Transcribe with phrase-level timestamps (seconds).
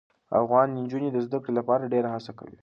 [0.39, 2.57] افغان نجونې د زده کړې لپاره ډېره هڅه کوي.